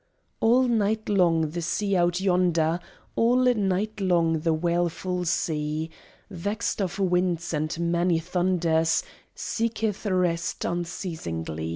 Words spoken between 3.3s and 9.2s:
night long the wailful sea, Vext of winds and many thunders,